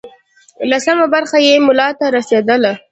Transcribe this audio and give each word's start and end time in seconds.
لسمه 0.69 1.05
برخه 1.13 1.37
یې 1.45 1.53
ملا 1.67 1.89
ته 1.99 2.05
رسېدله. 2.15 2.71